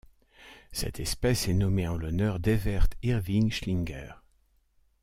Cette 0.71 0.99
espèce 0.99 1.47
est 1.47 1.53
nommée 1.53 1.87
en 1.87 1.95
l'honneur 1.95 2.39
d'Evert 2.39 2.87
Irving 3.03 3.51
Schlinger. 3.51 4.13